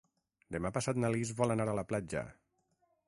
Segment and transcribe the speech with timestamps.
[0.55, 2.25] Demà passat na Lis vol anar a la platja.